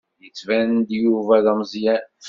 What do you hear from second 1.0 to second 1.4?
Yuba